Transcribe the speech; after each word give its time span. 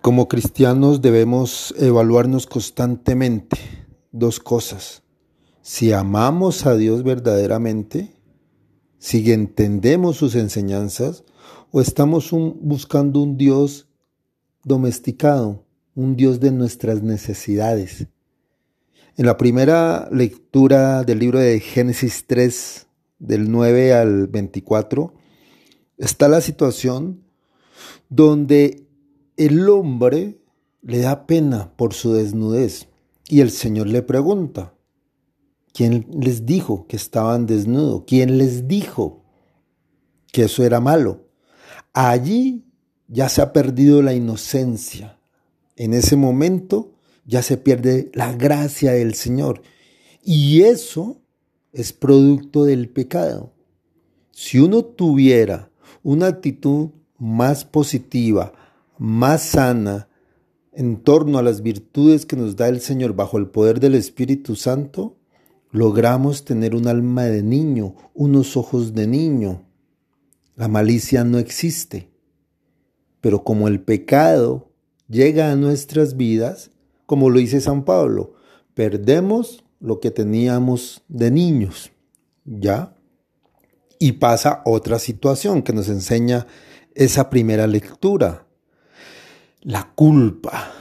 Como 0.00 0.28
cristianos 0.28 1.02
debemos 1.02 1.74
evaluarnos 1.76 2.46
constantemente 2.46 3.58
dos 4.12 4.38
cosas. 4.38 5.02
Si 5.60 5.92
amamos 5.92 6.66
a 6.66 6.76
Dios 6.76 7.02
verdaderamente, 7.02 8.14
si 8.98 9.32
entendemos 9.32 10.16
sus 10.16 10.36
enseñanzas 10.36 11.24
o 11.72 11.80
estamos 11.80 12.30
buscando 12.30 13.20
un 13.20 13.36
Dios 13.36 13.88
domesticado, 14.62 15.64
un 15.96 16.16
Dios 16.16 16.38
de 16.38 16.52
nuestras 16.52 17.02
necesidades. 17.02 18.06
En 19.16 19.26
la 19.26 19.36
primera 19.36 20.08
lectura 20.12 21.02
del 21.02 21.18
libro 21.18 21.40
de 21.40 21.58
Génesis 21.58 22.24
3, 22.28 22.86
del 23.18 23.50
9 23.50 23.94
al 23.94 24.28
24, 24.28 25.12
está 25.98 26.28
la 26.28 26.40
situación 26.40 27.24
donde 28.08 28.87
el 29.38 29.68
hombre 29.68 30.42
le 30.82 30.98
da 30.98 31.26
pena 31.26 31.72
por 31.76 31.94
su 31.94 32.12
desnudez 32.12 32.88
y 33.28 33.40
el 33.40 33.50
Señor 33.50 33.86
le 33.86 34.02
pregunta, 34.02 34.74
¿quién 35.72 36.06
les 36.10 36.44
dijo 36.44 36.86
que 36.88 36.96
estaban 36.96 37.46
desnudos? 37.46 38.02
¿Quién 38.06 38.36
les 38.36 38.66
dijo 38.66 39.22
que 40.32 40.44
eso 40.44 40.64
era 40.64 40.80
malo? 40.80 41.28
Allí 41.92 42.64
ya 43.06 43.28
se 43.28 43.40
ha 43.40 43.52
perdido 43.52 44.02
la 44.02 44.12
inocencia. 44.12 45.18
En 45.76 45.94
ese 45.94 46.16
momento 46.16 46.94
ya 47.24 47.42
se 47.42 47.56
pierde 47.56 48.10
la 48.14 48.32
gracia 48.32 48.92
del 48.92 49.14
Señor. 49.14 49.62
Y 50.24 50.62
eso 50.62 51.20
es 51.72 51.92
producto 51.92 52.64
del 52.64 52.88
pecado. 52.88 53.52
Si 54.32 54.58
uno 54.58 54.84
tuviera 54.84 55.70
una 56.02 56.26
actitud 56.26 56.90
más 57.18 57.64
positiva, 57.64 58.52
más 58.98 59.42
sana 59.42 60.08
en 60.72 61.02
torno 61.02 61.38
a 61.38 61.42
las 61.42 61.62
virtudes 61.62 62.26
que 62.26 62.36
nos 62.36 62.56
da 62.56 62.68
el 62.68 62.80
Señor 62.80 63.14
bajo 63.14 63.38
el 63.38 63.48
poder 63.48 63.80
del 63.80 63.94
Espíritu 63.94 64.54
Santo, 64.54 65.16
logramos 65.70 66.44
tener 66.44 66.74
un 66.74 66.86
alma 66.86 67.24
de 67.24 67.42
niño, 67.42 67.94
unos 68.14 68.56
ojos 68.56 68.94
de 68.94 69.06
niño. 69.06 69.66
La 70.56 70.68
malicia 70.68 71.24
no 71.24 71.38
existe. 71.38 72.10
Pero 73.20 73.42
como 73.42 73.68
el 73.68 73.80
pecado 73.80 74.70
llega 75.08 75.50
a 75.50 75.56
nuestras 75.56 76.16
vidas, 76.16 76.70
como 77.06 77.30
lo 77.30 77.38
dice 77.38 77.60
San 77.60 77.84
Pablo, 77.84 78.34
perdemos 78.74 79.64
lo 79.80 79.98
que 80.00 80.10
teníamos 80.10 81.02
de 81.08 81.30
niños, 81.30 81.90
¿ya? 82.44 82.96
Y 83.98 84.12
pasa 84.12 84.62
otra 84.64 84.98
situación 84.98 85.62
que 85.62 85.72
nos 85.72 85.88
enseña 85.88 86.46
esa 86.94 87.30
primera 87.30 87.66
lectura 87.66 88.47
la 89.68 89.92
culpa. 89.94 90.72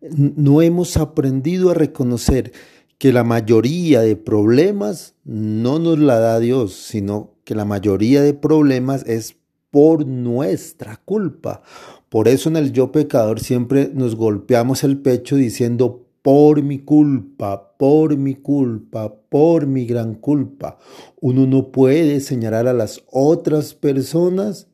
No 0.00 0.60
hemos 0.60 0.96
aprendido 0.96 1.70
a 1.70 1.74
reconocer 1.74 2.52
que 2.98 3.12
la 3.12 3.22
mayoría 3.22 4.00
de 4.00 4.16
problemas 4.16 5.14
no 5.24 5.78
nos 5.78 5.96
la 6.00 6.18
da 6.18 6.40
Dios, 6.40 6.74
sino 6.74 7.34
que 7.44 7.54
la 7.54 7.64
mayoría 7.64 8.22
de 8.22 8.34
problemas 8.34 9.06
es 9.06 9.36
por 9.70 10.04
nuestra 10.04 10.96
culpa. 11.04 11.62
Por 12.08 12.26
eso 12.26 12.48
en 12.48 12.56
el 12.56 12.72
yo 12.72 12.90
pecador 12.90 13.38
siempre 13.38 13.88
nos 13.94 14.16
golpeamos 14.16 14.82
el 14.82 15.00
pecho 15.00 15.36
diciendo, 15.36 16.08
por 16.22 16.64
mi 16.64 16.80
culpa, 16.80 17.76
por 17.78 18.16
mi 18.16 18.34
culpa, 18.34 19.14
por 19.28 19.68
mi 19.68 19.86
gran 19.86 20.16
culpa. 20.16 20.78
Uno 21.20 21.46
no 21.46 21.70
puede 21.70 22.18
señalar 22.18 22.66
a 22.66 22.72
las 22.72 23.04
otras 23.12 23.74
personas 23.74 24.66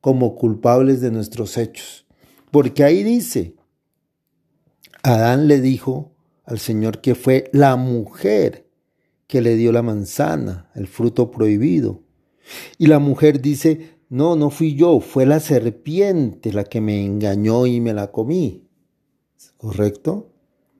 como 0.00 0.36
culpables 0.36 1.02
de 1.02 1.10
nuestros 1.10 1.58
hechos. 1.58 2.05
Porque 2.50 2.84
ahí 2.84 3.02
dice, 3.02 3.54
Adán 5.02 5.48
le 5.48 5.60
dijo 5.60 6.12
al 6.44 6.58
Señor 6.58 7.00
que 7.00 7.14
fue 7.14 7.50
la 7.52 7.76
mujer 7.76 8.66
que 9.26 9.40
le 9.40 9.56
dio 9.56 9.72
la 9.72 9.82
manzana, 9.82 10.70
el 10.74 10.86
fruto 10.86 11.30
prohibido. 11.30 12.02
Y 12.78 12.86
la 12.86 12.98
mujer 12.98 13.40
dice, 13.40 13.96
no, 14.08 14.36
no 14.36 14.50
fui 14.50 14.74
yo, 14.74 15.00
fue 15.00 15.26
la 15.26 15.40
serpiente 15.40 16.52
la 16.52 16.64
que 16.64 16.80
me 16.80 17.04
engañó 17.04 17.66
y 17.66 17.80
me 17.80 17.92
la 17.92 18.12
comí. 18.12 18.68
¿Correcto? 19.56 20.32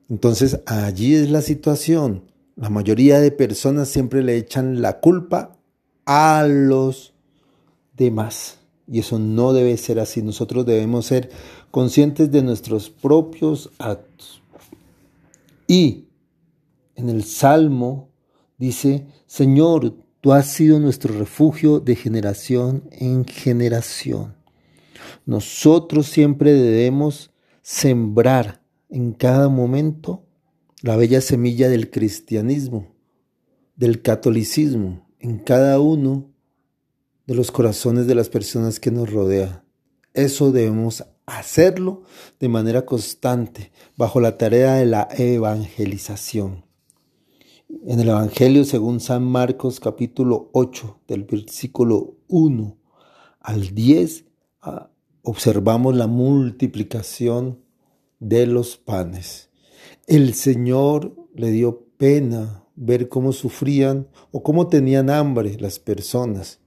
Entonces 0.09 0.61
allí 0.65 1.15
es 1.15 1.29
la 1.29 1.41
situación. 1.41 2.31
La 2.55 2.69
mayoría 2.69 3.19
de 3.19 3.31
personas 3.31 3.89
siempre 3.89 4.23
le 4.23 4.37
echan 4.37 4.81
la 4.81 4.99
culpa 4.99 5.57
a 6.05 6.47
los 6.47 7.13
demás. 7.93 8.56
Y 8.87 8.99
eso 8.99 9.19
no 9.19 9.53
debe 9.53 9.75
ser 9.77 9.99
así. 9.99 10.21
Nosotros 10.21 10.65
debemos 10.65 11.05
ser 11.05 11.29
conscientes 11.71 12.31
de 12.31 12.41
nuestros 12.41 12.89
propios 12.89 13.69
actos. 13.79 14.41
Y 15.67 16.05
en 16.95 17.09
el 17.09 17.23
Salmo 17.23 18.09
dice, 18.57 19.05
Señor, 19.25 19.93
tú 20.21 20.31
has 20.31 20.47
sido 20.47 20.79
nuestro 20.79 21.17
refugio 21.17 21.79
de 21.79 21.95
generación 21.95 22.83
en 22.91 23.25
generación. 23.25 24.35
Nosotros 25.25 26.07
siempre 26.07 26.53
debemos 26.53 27.31
sembrar 27.61 28.63
en 28.89 29.11
cada 29.11 29.49
momento 29.49 30.23
la 30.81 30.95
bella 30.95 31.19
semilla 31.19 31.67
del 31.67 31.89
cristianismo, 31.89 32.95
del 33.75 34.01
catolicismo, 34.01 35.05
en 35.19 35.39
cada 35.39 35.79
uno 35.79 36.31
de 37.27 37.35
los 37.35 37.51
corazones 37.51 38.07
de 38.07 38.15
las 38.15 38.29
personas 38.29 38.79
que 38.79 38.89
nos 38.89 39.11
rodean. 39.11 39.61
Eso 40.13 40.51
debemos 40.51 41.03
hacerlo 41.25 42.03
de 42.39 42.47
manera 42.47 42.85
constante, 42.85 43.71
bajo 43.97 44.21
la 44.21 44.37
tarea 44.37 44.75
de 44.75 44.85
la 44.85 45.09
evangelización. 45.11 46.65
En 47.85 47.99
el 47.99 48.07
Evangelio 48.07 48.63
según 48.63 49.01
San 49.01 49.23
Marcos 49.25 49.81
capítulo 49.81 50.49
8 50.53 51.01
del 51.05 51.25
versículo 51.25 52.15
1 52.29 52.77
al 53.41 53.75
10 53.75 54.23
ah, 54.61 54.89
observamos 55.21 55.95
la 55.97 56.07
multiplicación 56.07 57.59
de 58.19 58.47
los 58.47 58.77
panes. 58.77 59.49
El 60.07 60.33
Señor 60.33 61.13
le 61.35 61.51
dio 61.51 61.87
pena 61.97 62.63
ver 62.77 63.09
cómo 63.09 63.33
sufrían 63.33 64.07
o 64.31 64.43
cómo 64.43 64.67
tenían 64.67 65.09
hambre 65.09 65.57
las 65.59 65.77
personas 65.77 66.61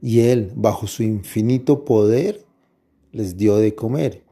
y 0.00 0.20
Él, 0.20 0.52
bajo 0.54 0.86
su 0.86 1.02
infinito 1.02 1.84
poder, 1.84 2.46
les 3.12 3.36
dio 3.36 3.56
de 3.56 3.74
comer. 3.74 4.24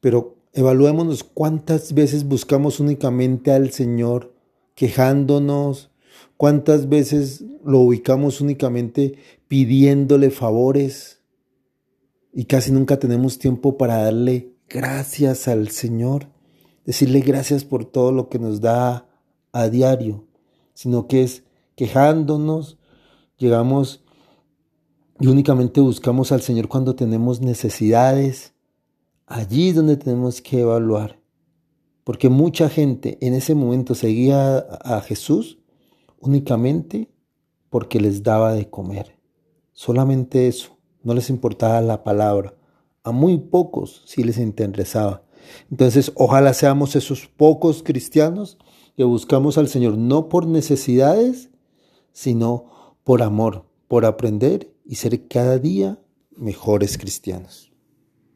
Pero 0.00 0.36
evaluémonos 0.52 1.24
cuántas 1.24 1.94
veces 1.94 2.24
buscamos 2.24 2.80
únicamente 2.80 3.52
al 3.52 3.70
Señor 3.70 4.34
quejándonos, 4.74 5.90
cuántas 6.36 6.88
veces 6.88 7.44
lo 7.64 7.80
ubicamos 7.80 8.40
únicamente 8.40 9.18
pidiéndole 9.48 10.30
favores 10.30 11.20
y 12.32 12.44
casi 12.44 12.72
nunca 12.72 12.98
tenemos 12.98 13.38
tiempo 13.38 13.76
para 13.76 14.02
darle 14.02 14.54
gracias 14.68 15.48
al 15.48 15.68
Señor, 15.68 16.26
decirle 16.84 17.20
gracias 17.20 17.64
por 17.64 17.84
todo 17.84 18.12
lo 18.12 18.28
que 18.28 18.38
nos 18.38 18.60
da 18.60 19.08
a 19.52 19.68
diario, 19.68 20.26
sino 20.74 21.06
que 21.06 21.22
es 21.22 21.44
quejándonos, 21.76 22.78
llegamos 23.38 24.03
y 25.20 25.28
únicamente 25.28 25.80
buscamos 25.80 26.32
al 26.32 26.42
Señor 26.42 26.68
cuando 26.68 26.96
tenemos 26.96 27.40
necesidades. 27.40 28.52
Allí 29.26 29.68
es 29.68 29.76
donde 29.76 29.96
tenemos 29.96 30.40
que 30.40 30.60
evaluar. 30.60 31.20
Porque 32.02 32.28
mucha 32.28 32.68
gente 32.68 33.16
en 33.20 33.34
ese 33.34 33.54
momento 33.54 33.94
seguía 33.94 34.58
a 34.58 35.00
Jesús 35.00 35.58
únicamente 36.18 37.10
porque 37.70 38.00
les 38.00 38.22
daba 38.22 38.54
de 38.54 38.68
comer. 38.68 39.18
Solamente 39.72 40.48
eso. 40.48 40.76
No 41.02 41.14
les 41.14 41.30
importaba 41.30 41.80
la 41.80 42.02
palabra. 42.02 42.54
A 43.02 43.12
muy 43.12 43.38
pocos 43.38 44.02
sí 44.06 44.24
les 44.24 44.38
interesaba. 44.38 45.22
Entonces, 45.70 46.10
ojalá 46.14 46.54
seamos 46.54 46.96
esos 46.96 47.26
pocos 47.28 47.82
cristianos 47.82 48.58
que 48.96 49.04
buscamos 49.04 49.58
al 49.58 49.68
Señor 49.68 49.98
no 49.98 50.28
por 50.28 50.46
necesidades, 50.46 51.50
sino 52.12 52.96
por 53.04 53.22
amor, 53.22 53.66
por 53.86 54.06
aprender 54.06 54.73
y 54.84 54.96
ser 54.96 55.26
cada 55.28 55.58
día 55.58 55.98
mejores 56.36 56.98
cristianos. 56.98 57.73